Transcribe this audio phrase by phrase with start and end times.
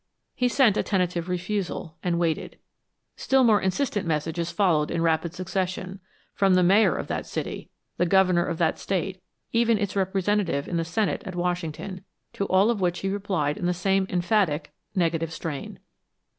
[0.33, 2.57] He sent a tentative refusal and waited.
[3.17, 5.99] Still more insistent messages followed in rapid succession,
[6.33, 10.77] from the mayor of that city, the governor of that state, even its representative in
[10.77, 12.03] the Senate at Washington,
[12.33, 15.77] to all of which he replied in the same emphatic, negative strain.